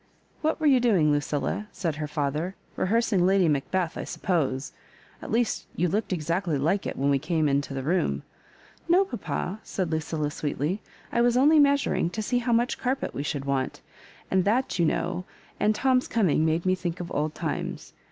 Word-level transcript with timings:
What 0.41 0.59
were 0.59 0.65
you 0.65 0.79
doing, 0.79 1.11
Lucilla?" 1.11 1.67
said 1.71 1.97
her 1.97 2.07
father,— 2.07 2.55
"rehearsing 2.75 3.23
Lady 3.23 3.47
Macbeth, 3.47 3.99
I 3.99 4.03
suppose. 4.03 4.71
At 5.21 5.29
least 5.31 5.67
you 5.75 5.87
looked 5.87 6.11
exactly 6.11 6.57
like 6.57 6.87
it 6.87 6.97
when 6.97 7.11
we 7.11 7.19
came 7.19 7.47
into 7.47 7.75
the 7.75 7.83
room.^" 7.83 8.23
No, 8.89 9.05
papa," 9.05 9.59
«aid 9.77 9.91
Lucilla, 9.91 10.31
sweetly;" 10.31 10.81
1 11.11 11.21
was 11.21 11.37
only 11.37 11.59
measuring 11.59 12.09
to 12.09 12.23
see 12.23 12.39
how 12.39 12.51
much 12.51 12.79
carpet 12.79 13.13
we 13.13 13.21
should 13.21 13.45
want; 13.45 13.81
and 14.31 14.43
that, 14.43 14.79
you 14.79 14.85
know, 14.87 15.23
and 15.59 15.75
Tom's 15.75 16.07
coming, 16.07 16.43
made 16.45 16.65
me 16.65 16.73
think 16.73 16.99
of 16.99 17.11
old 17.11 17.35
times. 17.35 17.93